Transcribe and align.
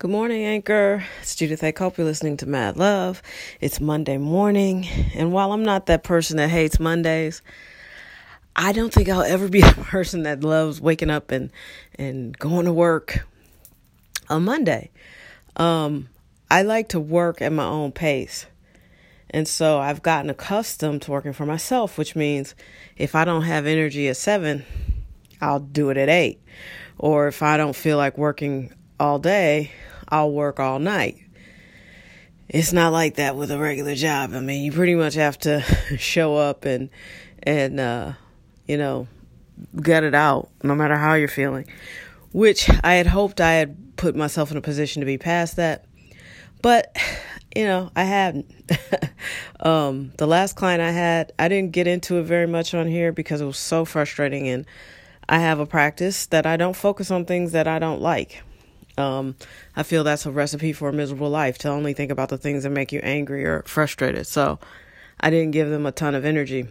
Good 0.00 0.10
morning, 0.10 0.44
Anchor. 0.44 1.04
It's 1.20 1.36
Judith 1.36 1.62
A. 1.62 1.70
Cope. 1.70 1.98
You're 1.98 2.04
listening 2.04 2.36
to 2.38 2.46
Mad 2.46 2.76
Love. 2.76 3.22
It's 3.60 3.80
Monday 3.80 4.18
morning, 4.18 4.88
and 5.14 5.32
while 5.32 5.52
I'm 5.52 5.62
not 5.62 5.86
that 5.86 6.02
person 6.02 6.36
that 6.38 6.48
hates 6.50 6.80
Mondays, 6.80 7.42
I 8.56 8.72
don't 8.72 8.92
think 8.92 9.08
I'll 9.08 9.22
ever 9.22 9.48
be 9.48 9.60
a 9.62 9.70
person 9.70 10.24
that 10.24 10.42
loves 10.42 10.80
waking 10.80 11.10
up 11.10 11.30
and 11.30 11.52
and 11.94 12.36
going 12.36 12.64
to 12.66 12.72
work 12.72 13.24
on 14.28 14.44
Monday. 14.44 14.90
Um, 15.54 16.08
I 16.50 16.62
like 16.62 16.88
to 16.88 16.98
work 16.98 17.40
at 17.40 17.52
my 17.52 17.64
own 17.64 17.92
pace. 17.92 18.46
And 19.30 19.46
so 19.46 19.78
I've 19.78 20.02
gotten 20.02 20.28
accustomed 20.28 21.02
to 21.02 21.12
working 21.12 21.32
for 21.32 21.46
myself, 21.46 21.98
which 21.98 22.16
means 22.16 22.56
if 22.96 23.14
I 23.14 23.24
don't 23.24 23.42
have 23.42 23.64
energy 23.64 24.08
at 24.08 24.16
seven, 24.16 24.64
I'll 25.40 25.60
do 25.60 25.90
it 25.90 25.96
at 25.96 26.08
eight. 26.08 26.42
Or 26.98 27.28
if 27.28 27.44
I 27.44 27.56
don't 27.56 27.76
feel 27.76 27.96
like 27.96 28.18
working 28.18 28.74
all 28.98 29.18
day, 29.18 29.70
I'll 30.14 30.30
work 30.30 30.60
all 30.60 30.78
night. 30.78 31.16
It's 32.48 32.72
not 32.72 32.92
like 32.92 33.16
that 33.16 33.34
with 33.34 33.50
a 33.50 33.58
regular 33.58 33.96
job. 33.96 34.32
I 34.32 34.38
mean, 34.38 34.62
you 34.62 34.70
pretty 34.70 34.94
much 34.94 35.14
have 35.14 35.36
to 35.40 35.60
show 35.98 36.36
up 36.36 36.64
and 36.64 36.88
and 37.42 37.80
uh, 37.80 38.12
you 38.68 38.76
know, 38.76 39.08
get 39.82 40.04
it 40.04 40.14
out 40.14 40.50
no 40.62 40.76
matter 40.76 40.94
how 40.94 41.14
you're 41.14 41.26
feeling. 41.26 41.66
Which 42.30 42.70
I 42.84 42.94
had 42.94 43.08
hoped 43.08 43.40
I 43.40 43.54
had 43.54 43.96
put 43.96 44.14
myself 44.14 44.52
in 44.52 44.56
a 44.56 44.60
position 44.60 45.00
to 45.00 45.06
be 45.06 45.18
past 45.18 45.56
that. 45.56 45.84
But 46.62 46.96
you 47.56 47.64
know, 47.64 47.90
I 47.96 48.04
hadn't. 48.04 48.52
um, 49.60 50.12
the 50.16 50.28
last 50.28 50.54
client 50.54 50.80
I 50.80 50.92
had, 50.92 51.32
I 51.40 51.48
didn't 51.48 51.72
get 51.72 51.88
into 51.88 52.18
it 52.18 52.22
very 52.22 52.46
much 52.46 52.72
on 52.72 52.86
here 52.86 53.10
because 53.10 53.40
it 53.40 53.46
was 53.46 53.58
so 53.58 53.84
frustrating 53.84 54.46
and 54.46 54.64
I 55.28 55.40
have 55.40 55.58
a 55.58 55.66
practice 55.66 56.26
that 56.26 56.46
I 56.46 56.56
don't 56.56 56.76
focus 56.76 57.10
on 57.10 57.24
things 57.24 57.50
that 57.50 57.66
I 57.66 57.80
don't 57.80 58.00
like. 58.00 58.44
Um, 58.96 59.36
I 59.74 59.82
feel 59.82 60.04
that's 60.04 60.26
a 60.26 60.30
recipe 60.30 60.72
for 60.72 60.88
a 60.88 60.92
miserable 60.92 61.30
life 61.30 61.58
to 61.58 61.68
only 61.68 61.94
think 61.94 62.10
about 62.10 62.28
the 62.28 62.38
things 62.38 62.62
that 62.62 62.70
make 62.70 62.92
you 62.92 63.00
angry 63.02 63.44
or 63.44 63.62
frustrated. 63.66 64.26
So 64.26 64.58
I 65.20 65.30
didn't 65.30 65.52
give 65.52 65.68
them 65.68 65.86
a 65.86 65.92
ton 65.92 66.14
of 66.14 66.24
energy. 66.24 66.68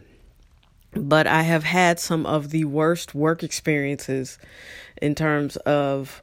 But 0.95 1.27
I 1.27 1.41
have 1.41 1.63
had 1.63 1.99
some 1.99 2.25
of 2.25 2.51
the 2.51 2.65
worst 2.65 3.15
work 3.15 3.43
experiences 3.43 4.37
in 5.01 5.15
terms 5.15 5.57
of 5.57 6.21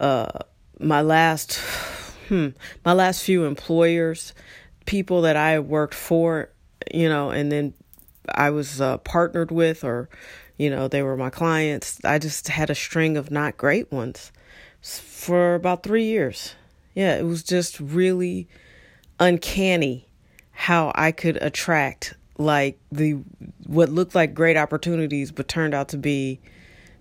uh, 0.00 0.38
my 0.80 1.02
last 1.02 1.56
hmm, 2.28 2.48
my 2.84 2.92
last 2.92 3.22
few 3.22 3.44
employers, 3.44 4.34
people 4.84 5.22
that 5.22 5.36
I 5.36 5.60
worked 5.60 5.94
for, 5.94 6.50
you 6.92 7.08
know, 7.08 7.30
and 7.30 7.52
then 7.52 7.74
I 8.28 8.50
was 8.50 8.80
uh, 8.80 8.98
partnered 8.98 9.50
with 9.50 9.84
or 9.84 10.08
you 10.56 10.70
know, 10.70 10.88
they 10.88 11.02
were 11.02 11.18
my 11.18 11.28
clients. 11.28 12.00
I 12.02 12.18
just 12.18 12.48
had 12.48 12.70
a 12.70 12.74
string 12.74 13.18
of 13.18 13.30
not 13.30 13.58
great 13.58 13.92
ones 13.92 14.32
for 14.86 15.54
about 15.54 15.82
three 15.82 16.04
years. 16.04 16.54
Yeah, 16.94 17.16
it 17.16 17.24
was 17.24 17.42
just 17.42 17.80
really 17.80 18.48
uncanny 19.18 20.08
how 20.52 20.92
I 20.94 21.12
could 21.12 21.36
attract 21.42 22.14
like 22.38 22.78
the 22.92 23.12
what 23.66 23.88
looked 23.88 24.14
like 24.14 24.34
great 24.34 24.56
opportunities 24.56 25.32
but 25.32 25.48
turned 25.48 25.74
out 25.74 25.88
to 25.88 25.98
be 25.98 26.40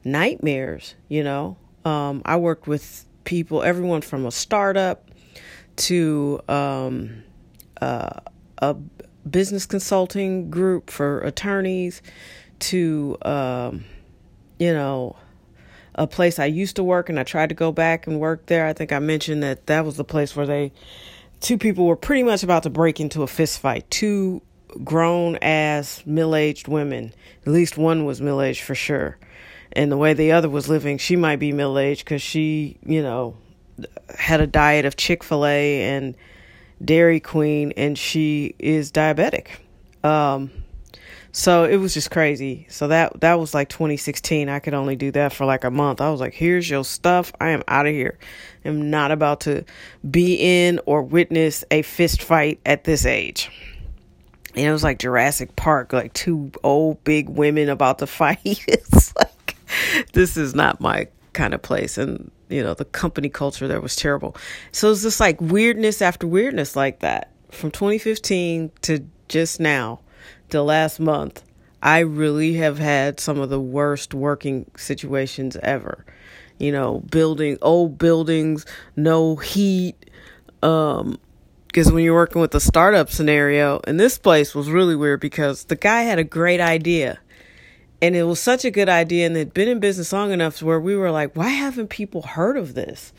nightmares, 0.04 0.96
you 1.10 1.24
know. 1.24 1.58
Um, 1.84 2.22
I 2.26 2.38
worked 2.38 2.68
with 2.68 3.06
people, 3.24 3.64
everyone 3.64 4.02
from 4.02 4.26
a 4.26 4.32
startup 4.32 5.10
to 5.76 6.42
um, 6.48 7.24
uh, 7.82 8.22
a 8.60 8.76
business 9.30 9.66
consulting 9.66 10.50
group 10.50 10.90
for 10.90 11.20
attorneys 11.22 12.02
to, 12.60 13.18
um, 13.24 13.84
you 14.60 14.74
know, 14.74 15.16
a 15.96 16.06
place 16.06 16.40
I 16.40 16.46
used 16.46 16.76
to 16.76 16.84
work 16.84 17.10
and 17.10 17.20
I 17.20 17.24
tried 17.24 17.50
to 17.50 17.56
go 17.56 17.72
back 17.72 18.06
and 18.06 18.20
work 18.20 18.46
there. 18.46 18.68
I 18.68 18.74
think 18.74 18.92
I 18.92 19.00
mentioned 19.00 19.42
that 19.44 19.66
that 19.68 19.86
was 19.86 19.98
the 19.98 20.04
place 20.04 20.36
where 20.36 20.46
they, 20.46 20.72
two 21.40 21.58
people 21.58 21.86
were 21.86 21.96
pretty 21.96 22.24
much 22.24 22.44
about 22.44 22.64
to 22.64 22.70
break 22.70 23.00
into 23.00 23.24
a 23.24 23.28
fist 23.28 23.60
fight. 23.60 23.90
Two 23.90 24.42
grown 24.84 25.38
ass 25.38 26.04
middle 26.06 26.36
aged 26.36 26.68
women. 26.68 27.14
At 27.46 27.54
least 27.54 27.78
one 27.78 28.06
was 28.06 28.22
middle 28.22 28.42
aged 28.42 28.62
for 28.62 28.76
sure. 28.76 29.18
And 29.72 29.92
the 29.92 29.98
way 29.98 30.14
the 30.14 30.34
other 30.34 30.50
was 30.50 30.70
living, 30.70 30.98
she 30.98 31.16
might 31.16 31.38
be 31.38 31.52
middle 31.52 31.80
aged 31.80 32.04
because 32.06 32.22
she, 32.22 32.78
you 32.86 33.02
know, 33.02 33.36
had 34.18 34.42
a 34.42 34.48
diet 34.48 34.86
of 34.86 34.96
Chick 34.96 35.24
fil 35.24 35.46
A 35.46 35.82
and 35.84 36.16
Dairy 36.84 37.20
Queen 37.20 37.74
and 37.78 37.98
she 37.98 38.56
is 38.60 38.92
diabetic. 38.92 39.48
Um, 40.04 40.52
so 41.36 41.66
it 41.66 41.76
was 41.76 41.94
just 41.94 42.12
crazy. 42.12 42.66
So 42.70 42.88
that 42.88 43.20
that 43.20 43.38
was 43.38 43.54
like 43.54 43.68
2016. 43.68 44.48
I 44.48 44.60
could 44.60 44.74
only 44.74 44.96
do 44.96 45.12
that 45.12 45.34
for 45.34 45.46
like 45.46 45.66
a 45.66 45.70
month. 45.70 46.00
I 46.00 46.10
was 46.10 46.22
like, 46.22 46.34
"Here's 46.34 46.70
your 46.70 46.86
stuff. 46.86 47.34
I 47.42 47.50
am 47.50 47.62
out 47.68 47.86
of 47.86 47.92
here. 47.92 48.18
I'm 48.64 48.90
not 48.90 49.12
about 49.12 49.42
to 49.42 49.66
be 50.10 50.36
in 50.36 50.80
or 50.86 51.02
witness 51.02 51.66
a 51.72 51.82
fist 51.82 52.24
fight 52.24 52.62
at 52.66 52.86
this 52.86 53.06
age." 53.06 53.52
And 54.56 54.66
it 54.66 54.72
was 54.72 54.82
like 54.82 54.98
Jurassic 54.98 55.58
Park, 55.58 55.92
like 55.92 56.14
two 56.14 56.54
old 56.64 57.04
big 57.04 57.28
women 57.28 57.68
about 57.68 58.00
to 58.00 58.08
fight. 58.22 58.40
it's 58.46 59.14
like 59.18 59.58
this 60.14 60.38
is 60.38 60.56
not 60.56 60.80
my 60.80 61.10
kind 61.34 61.54
of 61.54 61.62
place 61.62 61.98
and 61.98 62.32
you 62.48 62.64
know, 62.64 62.76
the 62.76 62.86
company 62.86 63.28
culture 63.28 63.68
there 63.68 63.82
was 63.82 63.98
terrible. 63.98 64.38
So 64.72 64.90
it's 64.90 65.02
just 65.04 65.20
like 65.20 65.42
weirdness 65.42 66.02
after 66.02 66.28
weirdness 66.28 66.78
like 66.78 67.00
that 67.00 67.32
from 67.52 67.72
2015 67.72 68.72
to 68.84 69.06
just 69.28 69.60
now 69.60 70.00
the 70.50 70.64
last 70.64 71.00
month, 71.00 71.44
I 71.82 72.00
really 72.00 72.54
have 72.56 72.80
had 72.80 73.20
some 73.20 73.40
of 73.40 73.50
the 73.50 73.60
worst 73.60 74.14
working 74.14 74.70
situations 74.76 75.56
ever. 75.58 76.06
You 76.58 76.72
know, 76.72 77.02
building 77.12 77.58
old 77.62 77.98
buildings, 77.98 78.66
no 78.96 79.36
heat. 79.36 80.10
Um, 80.64 81.20
because 81.68 81.92
when 81.92 82.06
you're 82.06 82.16
working 82.16 82.42
with 82.42 82.56
a 82.56 82.62
startup 82.62 83.10
scenario, 83.10 83.82
and 83.86 84.00
this 84.00 84.18
place 84.18 84.56
was 84.56 84.70
really 84.70 84.96
weird 84.96 85.20
because 85.20 85.66
the 85.66 85.76
guy 85.76 86.04
had 86.04 86.18
a 86.18 86.24
great 86.24 86.62
idea. 86.62 87.20
And 88.02 88.16
it 88.16 88.24
was 88.24 88.40
such 88.40 88.64
a 88.64 88.72
good 88.72 88.88
idea, 88.88 89.26
and 89.26 89.36
had 89.36 89.54
been 89.54 89.68
in 89.68 89.82
business 89.82 90.14
long 90.14 90.32
enough 90.32 90.58
to 90.58 90.66
where 90.66 90.80
we 90.80 90.96
were 90.96 91.12
like, 91.12 91.36
why 91.36 91.50
haven't 91.50 91.90
people 91.90 92.22
heard 92.22 92.56
of 92.56 92.76
this? 92.76 93.12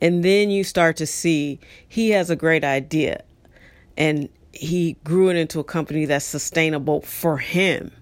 And 0.00 0.24
then 0.24 0.50
you 0.50 0.64
start 0.64 0.96
to 0.96 1.06
see 1.06 1.60
he 1.86 2.10
has 2.10 2.30
a 2.30 2.36
great 2.36 2.64
idea. 2.64 3.22
And 3.96 4.28
he 4.52 4.94
grew 5.04 5.28
it 5.28 5.36
into 5.36 5.60
a 5.60 5.64
company 5.64 6.04
that's 6.06 6.24
sustainable 6.24 7.02
for 7.02 7.38
him. 7.38 7.92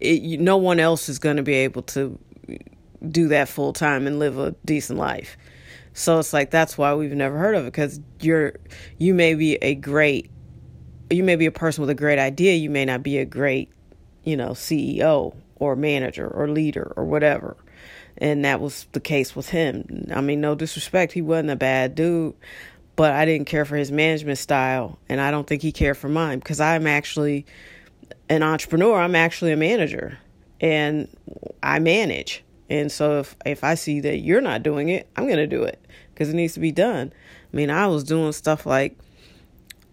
It, 0.00 0.40
no 0.40 0.56
one 0.56 0.80
else 0.80 1.08
is 1.08 1.18
going 1.18 1.36
to 1.36 1.42
be 1.42 1.54
able 1.54 1.82
to 1.82 2.18
do 3.08 3.28
that 3.28 3.48
full 3.48 3.72
time 3.72 4.06
and 4.06 4.18
live 4.18 4.38
a 4.38 4.54
decent 4.64 4.98
life. 4.98 5.36
So 5.92 6.18
it's 6.18 6.32
like 6.32 6.50
that's 6.50 6.76
why 6.76 6.94
we've 6.94 7.12
never 7.12 7.38
heard 7.38 7.54
of 7.54 7.64
it 7.64 7.72
because 7.72 8.00
you're 8.20 8.54
you 8.98 9.14
may 9.14 9.34
be 9.34 9.54
a 9.56 9.74
great 9.74 10.30
you 11.10 11.22
may 11.22 11.36
be 11.36 11.46
a 11.46 11.52
person 11.52 11.82
with 11.82 11.90
a 11.90 11.94
great 11.94 12.18
idea, 12.18 12.54
you 12.54 12.70
may 12.70 12.84
not 12.84 13.02
be 13.02 13.18
a 13.18 13.24
great, 13.24 13.70
you 14.24 14.36
know, 14.36 14.50
CEO 14.50 15.34
or 15.56 15.76
manager 15.76 16.26
or 16.26 16.48
leader 16.48 16.92
or 16.96 17.04
whatever. 17.04 17.56
And 18.18 18.44
that 18.44 18.60
was 18.60 18.86
the 18.92 19.00
case 19.00 19.36
with 19.36 19.50
him. 19.50 20.08
I 20.12 20.20
mean, 20.20 20.40
no 20.40 20.54
disrespect, 20.54 21.12
he 21.12 21.22
wasn't 21.22 21.50
a 21.50 21.56
bad 21.56 21.94
dude, 21.94 22.34
but 22.96 23.12
I 23.12 23.24
didn't 23.24 23.46
care 23.46 23.64
for 23.64 23.76
his 23.76 23.92
management 23.92 24.38
style, 24.38 24.98
and 25.08 25.20
I 25.20 25.30
don't 25.30 25.46
think 25.46 25.62
he 25.62 25.70
cared 25.70 25.98
for 25.98 26.08
mine 26.08 26.38
because 26.38 26.60
I'm 26.60 26.86
actually 26.86 27.46
an 28.28 28.42
entrepreneur. 28.42 28.98
I'm 28.98 29.14
actually 29.14 29.52
a 29.52 29.56
manager, 29.56 30.18
and 30.60 31.08
I 31.62 31.78
manage. 31.78 32.42
And 32.68 32.90
so 32.90 33.20
if 33.20 33.36
if 33.44 33.62
I 33.62 33.74
see 33.74 34.00
that 34.00 34.18
you're 34.18 34.40
not 34.40 34.62
doing 34.62 34.88
it, 34.88 35.08
I'm 35.14 35.28
gonna 35.28 35.46
do 35.46 35.62
it 35.62 35.78
because 36.12 36.30
it 36.30 36.34
needs 36.34 36.54
to 36.54 36.60
be 36.60 36.72
done. 36.72 37.12
I 37.52 37.56
mean, 37.56 37.70
I 37.70 37.86
was 37.86 38.02
doing 38.02 38.32
stuff 38.32 38.66
like 38.66 38.98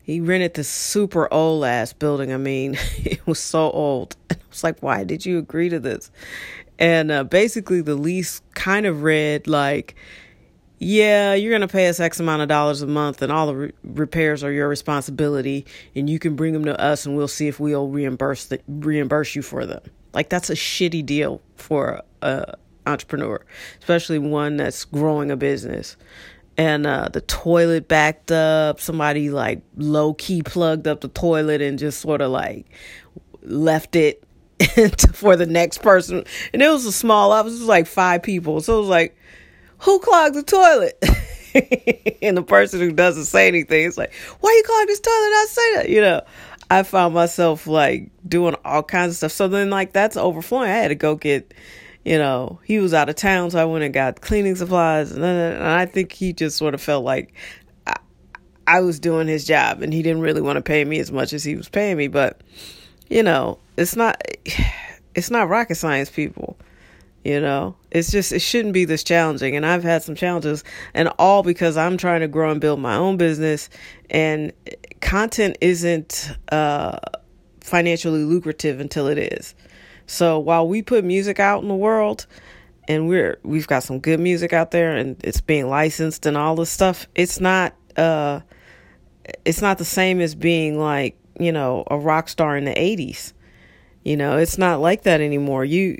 he 0.03 0.19
rented 0.19 0.53
this 0.53 0.69
super 0.69 1.31
old 1.31 1.63
ass 1.66 1.94
building. 1.94 2.34
I 2.34 2.38
mean, 2.38 2.78
it 2.97 3.25
was 3.28 3.40
so 3.40 3.69
old. 3.72 4.16
And 4.30 4.40
I 4.42 4.46
was 4.50 4.63
like, 4.63 4.81
why 4.81 5.03
did 5.03 5.25
you 5.25 5.38
agree 5.38 5.69
to 5.69 5.80
this? 5.80 6.12
And 6.80 7.12
uh, 7.12 7.24
basically, 7.24 7.81
the 7.81 7.96
lease 7.96 8.42
kind 8.56 8.86
of 8.86 9.03
read 9.03 9.47
like 9.47 9.96
yeah, 10.80 11.34
you're 11.34 11.52
going 11.52 11.62
to 11.62 11.68
pay 11.68 11.88
us 11.88 12.00
X 12.00 12.20
amount 12.20 12.42
of 12.42 12.48
dollars 12.48 12.81
a 12.81 12.88
month, 12.88 13.22
and 13.22 13.31
all 13.31 13.48
the 13.48 13.56
re- 13.56 13.72
repairs 13.84 14.44
are 14.44 14.52
your 14.52 14.68
responsibility, 14.68 15.66
and 15.96 16.10
you 16.10 16.20
can 16.20 16.36
bring 16.36 16.54
them 16.54 16.66
to 16.66 16.80
us, 16.80 17.06
and 17.06 17.16
we'll 17.16 17.28
see 17.28 17.48
if 17.48 17.60
we'll 17.60 17.88
reimburse 17.88 18.46
the, 18.46 18.60
reimburse 18.68 19.36
you 19.36 19.42
for 19.42 19.66
them. 19.66 19.81
Like 20.14 20.30
that's 20.30 20.50
a 20.50 20.56
shitty 20.56 21.06
deal 21.06 21.42
for 21.56 22.02
a 22.22 22.56
entrepreneur, 22.86 23.44
especially 23.80 24.20
one 24.20 24.58
that's 24.58 24.86
growing 24.86 25.31
a 25.31 25.36
business. 25.36 25.98
And 26.56 26.86
uh, 26.86 27.10
the 27.12 27.22
toilet 27.22 27.88
backed 27.88 28.31
up. 28.31 28.80
Somebody 28.80 29.31
like 29.31 29.62
low 29.76 30.14
key 30.14 30.44
plugged 30.44 30.88
up 30.88 31.02
the 31.02 31.08
toilet 31.08 31.62
and 31.62 31.80
just 31.80 32.00
sort 32.00 32.22
of 32.22 32.30
like 32.30 32.68
left 33.42 33.96
it 33.96 34.24
for 35.14 35.36
the 35.36 35.48
next 35.48 35.81
person. 35.81 36.24
And 36.54 36.62
it 36.62 36.69
was 36.69 36.86
a 36.86 36.92
small 36.92 37.31
office, 37.31 37.54
it 37.54 37.60
was 37.60 37.68
like 37.68 37.88
five 37.88 38.22
people. 38.22 38.62
So 38.62 38.78
it 38.78 38.81
was 38.81 38.90
like 38.90 39.18
who 39.83 40.00
clogged 40.00 40.35
the 40.35 40.44
toilet? 40.44 40.97
and 42.21 42.38
the 42.38 42.44
person 42.44 42.80
who 42.80 42.91
doesn't 42.91 43.25
say 43.25 43.47
anything 43.47 43.83
is 43.83 43.97
like, 43.97 44.13
why 44.39 44.51
you 44.51 44.63
clog 44.65 44.88
this 44.88 45.00
toilet? 45.00 45.13
I 45.15 45.45
say 45.50 45.75
that, 45.75 45.89
you 45.89 46.01
know. 46.01 46.21
I 46.71 46.81
found 46.83 47.13
myself 47.13 47.68
like 47.68 48.09
doing 48.27 48.56
all 48.65 48.81
kinds 48.81 49.12
of 49.12 49.18
stuff. 49.18 49.31
So 49.33 49.47
then, 49.47 49.69
like, 49.69 49.94
that's 49.94 50.18
overflowing. 50.18 50.69
I 50.69 50.75
had 50.75 50.88
to 50.88 50.95
go 50.95 51.15
get, 51.15 51.53
you 52.03 52.18
know, 52.18 52.59
he 52.63 52.80
was 52.80 52.94
out 52.94 53.09
of 53.09 53.15
town, 53.15 53.51
so 53.51 53.59
I 53.59 53.65
went 53.65 53.83
and 53.83 53.94
got 53.94 54.21
cleaning 54.21 54.56
supplies, 54.56 55.12
and, 55.12 55.24
and 55.24 55.63
I 55.63 55.85
think 55.85 56.13
he 56.13 56.33
just 56.33 56.57
sort 56.57 56.74
of 56.74 56.81
felt 56.81 57.03
like 57.03 57.33
I, 57.85 57.95
I 58.65 58.81
was 58.81 59.00
doing 59.00 59.27
his 59.27 59.45
job, 59.45 59.81
and 59.83 59.94
he 59.94 60.01
didn't 60.01 60.21
really 60.21 60.41
want 60.41 60.57
to 60.57 60.62
pay 60.62 60.83
me 60.83 61.00
as 61.00 61.12
much 61.12 61.33
as 61.33 61.44
he 61.44 61.56
was 61.56 61.69
paying 61.69 61.97
me. 61.97 62.07
But 62.07 62.41
you 63.09 63.21
know, 63.21 63.59
it's 63.77 63.95
not 63.95 64.19
it's 65.15 65.30
not 65.30 65.50
rocket 65.50 65.75
science, 65.75 66.09
people. 66.09 66.57
You 67.24 67.40
know, 67.40 67.78
it's 67.90 68.12
just, 68.12 68.34
it 68.34 68.40
shouldn't 68.40 68.74
be 68.74 68.84
this 68.84 69.04
challenging. 69.04 69.56
And 69.56 69.66
I've 69.66 69.84
had 69.84 70.04
some 70.04 70.14
challenges, 70.14 70.64
and 70.94 71.08
all 71.18 71.42
because 71.42 71.78
I'm 71.78 71.96
trying 71.96 72.20
to 72.20 72.28
grow 72.28 72.52
and 72.52 72.60
build 72.60 72.81
my 72.81 72.96
own 72.96 73.16
business, 73.16 73.70
and 74.10 74.52
content 75.00 75.58
isn't 75.62 76.31
uh, 76.52 77.00
financially 77.62 78.24
lucrative 78.25 78.81
until 78.81 79.08
it 79.08 79.18
is. 79.18 79.56
So 80.06 80.38
while 80.38 80.68
we 80.68 80.81
put 80.81 81.06
music 81.06 81.40
out 81.40 81.62
in 81.62 81.70
the 81.70 81.75
world, 81.75 82.28
and 82.90 83.08
we're 83.08 83.40
we've 83.44 83.68
got 83.68 83.84
some 83.84 84.00
good 84.00 84.19
music 84.19 84.52
out 84.52 84.72
there, 84.72 84.96
and 84.96 85.16
it's 85.24 85.40
being 85.40 85.69
licensed 85.69 86.26
and 86.26 86.36
all 86.36 86.56
this 86.56 86.69
stuff, 86.69 87.08
it's 87.16 87.40
not 87.40 87.74
uh, 87.96 88.42
it's 89.46 89.62
not 89.62 89.78
the 89.78 89.86
same 89.86 90.19
as 90.19 90.36
being 90.36 90.78
like 90.78 91.18
you 91.40 91.54
know 91.54 91.86
a 91.90 91.98
rock 91.98 92.28
star 92.28 92.58
in 92.58 92.66
the 92.66 92.74
'80s. 92.74 93.31
You 94.04 94.18
know, 94.18 94.38
it's 94.38 94.58
not 94.58 94.81
like 94.81 95.04
that 95.04 95.22
anymore. 95.22 95.64
You 95.64 95.98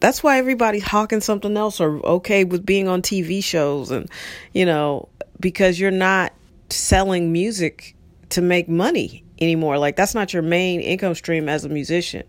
that's 0.00 0.22
why 0.22 0.38
everybody's 0.38 0.82
hawking 0.82 1.20
something 1.20 1.56
else 1.56 1.80
or 1.80 2.04
okay 2.04 2.44
with 2.44 2.64
being 2.64 2.88
on 2.88 3.02
TV 3.02 3.42
shows 3.42 3.90
and 3.90 4.10
you 4.52 4.66
know 4.66 5.08
because 5.40 5.78
you're 5.78 5.90
not 5.90 6.32
selling 6.70 7.32
music 7.32 7.94
to 8.30 8.42
make 8.42 8.68
money 8.68 9.24
anymore. 9.40 9.78
Like 9.78 9.96
that's 9.96 10.14
not 10.14 10.32
your 10.32 10.42
main 10.42 10.80
income 10.80 11.14
stream 11.14 11.48
as 11.48 11.64
a 11.64 11.68
musician. 11.68 12.24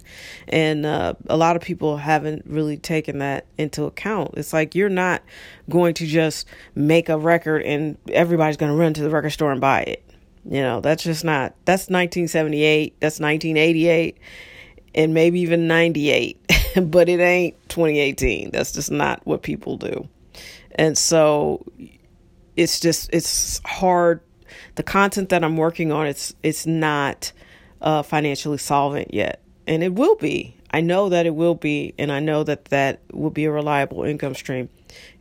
And 0.47 0.85
uh, 0.85 1.13
a 1.27 1.37
lot 1.37 1.55
of 1.55 1.61
people 1.61 1.97
haven't 1.97 2.43
really 2.45 2.77
taken 2.77 3.19
that 3.19 3.45
into 3.57 3.85
account. 3.85 4.31
It's 4.35 4.53
like 4.53 4.75
you're 4.75 4.89
not 4.89 5.23
going 5.69 5.93
to 5.95 6.05
just 6.05 6.47
make 6.75 7.09
a 7.09 7.17
record 7.17 7.63
and 7.63 7.97
everybody's 8.11 8.57
going 8.57 8.71
to 8.71 8.77
run 8.77 8.93
to 8.95 9.01
the 9.01 9.09
record 9.09 9.31
store 9.31 9.51
and 9.51 9.61
buy 9.61 9.81
it. 9.81 10.03
You 10.49 10.61
know 10.61 10.79
that's 10.79 11.03
just 11.03 11.25
not 11.25 11.55
that's 11.65 11.89
1978 11.89 13.01
that's 13.01 13.19
1988 13.19 14.17
and 14.95 15.13
maybe 15.13 15.41
even 15.41 15.67
98 15.67 16.39
but 16.85 17.09
it 17.09 17.19
ain't 17.19 17.56
2018. 17.69 18.51
That's 18.51 18.71
just 18.71 18.91
not 18.91 19.25
what 19.25 19.41
people 19.41 19.77
do. 19.77 20.07
And 20.75 20.97
so 20.97 21.65
it's 22.56 22.79
just 22.79 23.09
it's 23.13 23.62
hard 23.65 24.21
the 24.75 24.83
content 24.83 25.29
that 25.29 25.44
I'm 25.44 25.57
working 25.57 25.91
on 25.91 26.07
it's 26.07 26.33
it's 26.44 26.65
not 26.65 27.31
uh, 27.81 28.03
financially 28.03 28.57
solvent 28.57 29.13
yet. 29.13 29.41
And 29.65 29.83
it 29.83 29.94
will 29.94 30.15
be. 30.15 30.56
I 30.71 30.81
know 30.81 31.09
that 31.09 31.25
it 31.25 31.35
will 31.35 31.56
be 31.56 31.94
and 31.97 32.12
I 32.12 32.19
know 32.19 32.44
that 32.44 32.65
that 32.65 33.01
will 33.12 33.30
be 33.30 33.45
a 33.45 33.51
reliable 33.51 34.03
income 34.03 34.35
stream. 34.35 34.69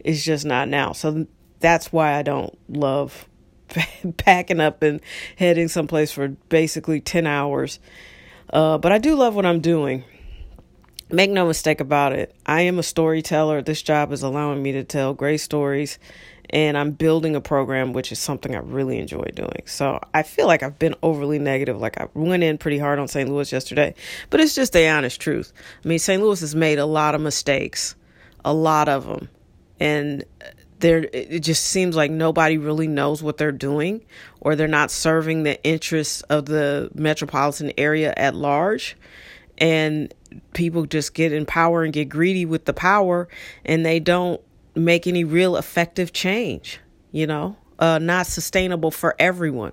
It's 0.01 0.25
just 0.25 0.45
not 0.45 0.69
now. 0.69 0.93
So 0.93 1.27
that's 1.61 1.93
why 1.93 2.15
I 2.15 2.23
don't 2.23 2.57
love 2.69 3.29
packing 4.19 4.61
up 4.61 4.83
and 4.83 5.01
heading 5.37 5.69
someplace 5.69 6.13
for 6.13 6.29
basically 6.29 7.01
10 7.01 7.27
hours. 7.27 7.79
Uh, 8.51 8.79
but 8.79 8.93
I 8.93 8.99
do 8.99 9.17
love 9.17 9.35
what 9.35 9.47
I'm 9.47 9.61
doing 9.61 10.05
make 11.11 11.31
no 11.31 11.47
mistake 11.47 11.81
about 11.81 12.13
it. 12.13 12.35
I 12.45 12.63
am 12.63 12.79
a 12.79 12.83
storyteller. 12.83 13.63
This 13.63 13.83
job 13.83 14.13
is 14.13 14.23
allowing 14.23 14.63
me 14.63 14.73
to 14.73 14.85
tell 14.85 15.15
great 15.15 15.39
stories, 15.39 15.99
and 16.51 16.77
I'm 16.77 16.93
building 16.93 17.37
a 17.37 17.41
program, 17.41 17.93
which 17.93 18.13
is 18.13 18.19
something 18.19 18.55
I 18.55 18.59
really 18.59 18.99
enjoy 18.99 19.31
doing. 19.35 19.63
So 19.67 20.01
I 20.15 20.23
feel 20.23 20.47
like 20.47 20.63
I've 20.63 20.79
been 20.79 20.95
overly 21.03 21.39
negative. 21.39 21.79
Like 21.79 22.01
I 22.01 22.09
went 22.15 22.43
in 22.43 22.59
pretty 22.59 22.79
hard 22.79 22.99
on 22.99 23.09
St. 23.09 23.29
Louis 23.29 23.53
yesterday, 23.53 23.95
but 24.31 24.41
it's 24.41 24.55
just 24.55 24.73
the 24.73 24.89
honest 24.89 25.21
truth. 25.21 25.53
I 25.85 25.89
mean, 25.89 25.99
St. 25.99 26.23
Louis 26.23 26.41
has 26.41 26.55
made 26.55 26.79
a 26.79 26.87
lot 26.87 27.15
of 27.15 27.21
mistakes, 27.21 27.95
a 28.45 28.53
lot 28.53 28.89
of 28.89 29.07
them, 29.07 29.29
and 29.79 30.25
there 30.79 31.09
it 31.13 31.41
just 31.41 31.65
seems 31.65 31.97
like 31.97 32.11
nobody 32.11 32.59
really 32.59 32.87
knows 32.87 33.23
what 33.23 33.39
they're 33.39 33.51
doing 33.53 34.05
or 34.41 34.55
they're 34.55 34.69
not 34.69 34.91
serving 34.91 35.43
the 35.43 35.63
interests 35.65 36.21
of 36.23 36.47
the 36.47 36.91
metropolitan 36.95 37.73
area 37.79 38.13
at 38.17 38.35
large 38.35 38.95
and 39.59 40.13
people 40.53 40.87
just 40.87 41.15
get 41.15 41.33
in 41.33 41.47
power 41.47 41.83
and 41.83 41.93
get 41.93 42.09
greedy 42.09 42.45
with 42.45 42.65
the 42.65 42.73
power 42.73 43.29
and 43.65 43.85
they 43.85 44.01
don't 44.01 44.41
make 44.75 45.07
any 45.07 45.25
real 45.25 45.57
effective 45.57 46.13
change, 46.13 46.81
you 47.13 47.27
know? 47.27 47.57
Uh, 47.79 47.99
not 47.99 48.27
sustainable 48.27 48.91
for 48.91 49.15
everyone, 49.19 49.71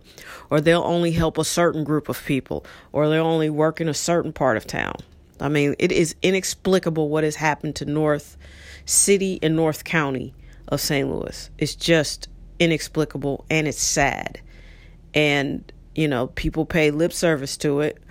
or 0.49 0.59
they'll 0.59 0.83
only 0.83 1.11
help 1.11 1.37
a 1.37 1.45
certain 1.45 1.85
group 1.85 2.09
of 2.09 2.21
people, 2.25 2.65
or 2.91 3.07
they'll 3.07 3.25
only 3.25 3.49
work 3.49 3.79
in 3.79 3.87
a 3.87 3.93
certain 3.93 4.33
part 4.33 4.57
of 4.57 4.67
town. 4.67 4.95
I 5.39 5.47
mean, 5.47 5.73
it 5.79 5.89
is 5.93 6.13
inexplicable 6.21 7.07
what 7.07 7.23
has 7.23 7.35
happened 7.35 7.77
to 7.77 7.85
North 7.85 8.35
City 8.85 9.39
and 9.41 9.55
North 9.55 9.85
County 9.85 10.33
of 10.67 10.81
St. 10.81 11.09
Louis. 11.09 11.49
It's 11.57 11.75
just 11.75 12.27
inexplicable 12.59 13.45
and 13.49 13.69
it's 13.69 13.81
sad. 13.81 14.41
And, 15.13 15.71
you 15.95 16.09
know, 16.09 16.27
people 16.27 16.65
pay 16.65 16.91
lip 16.91 17.13
service 17.13 17.55
to 17.57 17.79
it 17.79 18.02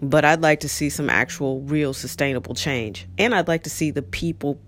but 0.00 0.24
I'd 0.24 0.42
like 0.42 0.60
to 0.60 0.68
see 0.68 0.90
some 0.90 1.10
actual, 1.10 1.60
real, 1.62 1.92
sustainable 1.92 2.54
change. 2.54 3.06
And 3.18 3.34
I'd 3.34 3.48
like 3.48 3.64
to 3.64 3.70
see 3.70 3.90
the 3.90 4.02
people 4.02 4.60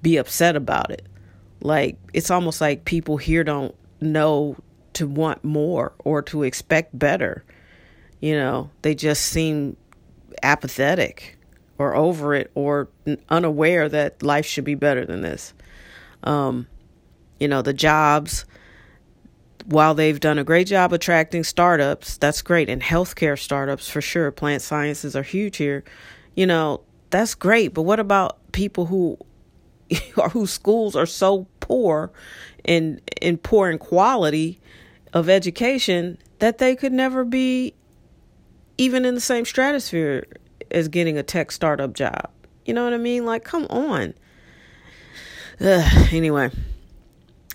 be 0.00 0.16
upset 0.16 0.56
about 0.56 0.90
it. 0.90 1.06
Like, 1.60 1.96
it's 2.12 2.30
almost 2.30 2.60
like 2.60 2.84
people 2.84 3.16
here 3.16 3.44
don't 3.44 3.74
know 4.00 4.56
to 4.94 5.06
want 5.06 5.44
more 5.44 5.92
or 5.98 6.22
to 6.22 6.42
expect 6.42 6.98
better. 6.98 7.44
You 8.20 8.36
know, 8.36 8.70
they 8.82 8.94
just 8.94 9.26
seem 9.26 9.76
apathetic 10.42 11.38
or 11.78 11.94
over 11.94 12.34
it 12.34 12.50
or 12.54 12.88
unaware 13.28 13.88
that 13.88 14.22
life 14.22 14.46
should 14.46 14.64
be 14.64 14.74
better 14.74 15.04
than 15.04 15.22
this. 15.22 15.54
Um, 16.22 16.66
you 17.40 17.48
know, 17.48 17.62
the 17.62 17.72
jobs 17.72 18.44
while 19.66 19.94
they've 19.94 20.18
done 20.18 20.38
a 20.38 20.44
great 20.44 20.66
job 20.66 20.92
attracting 20.92 21.44
startups, 21.44 22.16
that's 22.16 22.42
great, 22.42 22.68
and 22.68 22.82
healthcare 22.82 23.38
startups 23.38 23.88
for 23.88 24.00
sure. 24.00 24.30
Plant 24.30 24.62
sciences 24.62 25.14
are 25.16 25.22
huge 25.22 25.56
here. 25.56 25.84
You 26.34 26.46
know, 26.46 26.82
that's 27.10 27.34
great. 27.34 27.74
But 27.74 27.82
what 27.82 28.00
about 28.00 28.38
people 28.52 28.86
who 28.86 29.18
whose 30.32 30.50
schools 30.50 30.96
are 30.96 31.06
so 31.06 31.46
poor 31.60 32.10
and 32.64 33.00
in 33.20 33.38
poor 33.38 33.70
in 33.70 33.78
quality 33.78 34.60
of 35.12 35.28
education 35.28 36.18
that 36.38 36.58
they 36.58 36.74
could 36.74 36.92
never 36.92 37.24
be 37.24 37.74
even 38.78 39.04
in 39.04 39.14
the 39.14 39.20
same 39.20 39.44
stratosphere 39.44 40.26
as 40.70 40.88
getting 40.88 41.18
a 41.18 41.22
tech 41.22 41.52
startup 41.52 41.92
job. 41.92 42.30
You 42.64 42.74
know 42.74 42.84
what 42.84 42.94
I 42.94 42.98
mean? 42.98 43.24
Like, 43.24 43.44
come 43.44 43.66
on. 43.68 44.14
Ugh, 45.60 46.12
anyway. 46.12 46.50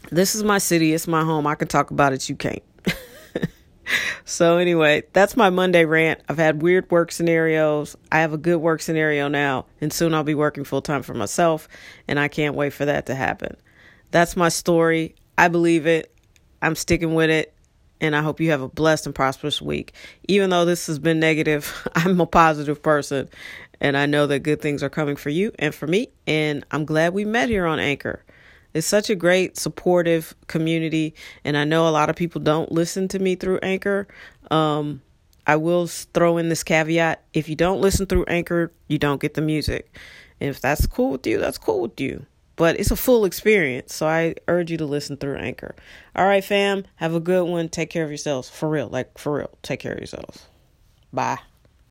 This 0.09 0.35
is 0.35 0.43
my 0.43 0.57
city, 0.57 0.93
it's 0.93 1.07
my 1.07 1.23
home. 1.23 1.47
I 1.47 1.55
can 1.55 1.67
talk 1.67 1.91
about 1.91 2.13
it, 2.13 2.29
you 2.29 2.35
can't. 2.35 2.63
so, 4.25 4.57
anyway, 4.57 5.03
that's 5.13 5.35
my 5.35 5.49
Monday 5.49 5.85
rant. 5.85 6.21
I've 6.29 6.37
had 6.37 6.61
weird 6.61 6.89
work 6.89 7.11
scenarios. 7.11 7.95
I 8.11 8.19
have 8.19 8.33
a 8.33 8.37
good 8.37 8.57
work 8.57 8.81
scenario 8.81 9.27
now, 9.27 9.65
and 9.81 9.91
soon 9.91 10.13
I'll 10.13 10.23
be 10.23 10.35
working 10.35 10.63
full 10.63 10.81
time 10.81 11.03
for 11.03 11.13
myself, 11.13 11.67
and 12.07 12.19
I 12.19 12.27
can't 12.29 12.55
wait 12.55 12.73
for 12.73 12.85
that 12.85 13.07
to 13.07 13.15
happen. 13.15 13.57
That's 14.11 14.37
my 14.37 14.49
story. 14.49 15.15
I 15.37 15.49
believe 15.49 15.85
it. 15.85 16.13
I'm 16.61 16.75
sticking 16.75 17.13
with 17.13 17.29
it 17.29 17.53
and 17.99 18.15
I 18.15 18.21
hope 18.21 18.39
you 18.39 18.51
have 18.51 18.61
a 18.61 18.67
blessed 18.67 19.05
and 19.05 19.15
prosperous 19.15 19.61
week. 19.61 19.93
Even 20.27 20.49
though 20.49 20.65
this 20.65 20.87
has 20.87 20.99
been 20.99 21.19
negative, 21.19 21.87
I'm 21.95 22.19
a 22.19 22.25
positive 22.25 22.81
person 22.81 23.29
and 23.79 23.97
I 23.97 24.05
know 24.05 24.27
that 24.27 24.39
good 24.39 24.61
things 24.61 24.83
are 24.83 24.89
coming 24.89 25.15
for 25.15 25.29
you 25.29 25.51
and 25.59 25.73
for 25.73 25.87
me. 25.87 26.09
And 26.25 26.65
I'm 26.71 26.85
glad 26.85 27.13
we 27.13 27.25
met 27.25 27.49
here 27.49 27.65
on 27.65 27.79
Anchor. 27.79 28.23
It's 28.73 28.87
such 28.87 29.09
a 29.09 29.15
great 29.15 29.57
supportive 29.57 30.35
community, 30.47 31.15
and 31.43 31.57
I 31.57 31.63
know 31.63 31.87
a 31.87 31.89
lot 31.89 32.09
of 32.09 32.15
people 32.15 32.41
don't 32.41 32.71
listen 32.71 33.07
to 33.09 33.19
me 33.19 33.35
through 33.35 33.59
Anchor. 33.59 34.07
Um, 34.51 35.01
I 35.45 35.55
will 35.55 35.87
throw 35.87 36.37
in 36.37 36.49
this 36.49 36.63
caveat: 36.63 37.23
if 37.33 37.49
you 37.49 37.55
don't 37.55 37.81
listen 37.81 38.05
through 38.05 38.25
Anchor, 38.25 38.71
you 38.87 38.97
don't 38.97 39.21
get 39.21 39.33
the 39.33 39.41
music. 39.41 39.95
And 40.39 40.49
if 40.49 40.61
that's 40.61 40.85
cool 40.85 41.11
with 41.11 41.25
you, 41.25 41.39
that's 41.39 41.57
cool 41.57 41.81
with 41.81 41.99
you. 41.99 42.25
But 42.55 42.79
it's 42.79 42.91
a 42.91 42.95
full 42.95 43.25
experience, 43.25 43.93
so 43.93 44.07
I 44.07 44.35
urge 44.47 44.71
you 44.71 44.77
to 44.77 44.85
listen 44.85 45.17
through 45.17 45.37
Anchor. 45.37 45.75
All 46.15 46.25
right, 46.25 46.43
fam, 46.43 46.85
have 46.95 47.13
a 47.13 47.19
good 47.19 47.43
one. 47.43 47.69
Take 47.69 47.91
care 47.91 48.03
of 48.03 48.09
yourselves, 48.09 48.49
for 48.49 48.67
real, 48.67 48.87
like 48.89 49.17
for 49.17 49.37
real. 49.37 49.51
Take 49.61 49.79
care 49.79 49.93
of 49.93 49.99
yourselves. 49.99 50.47
Bye. 51.13 51.37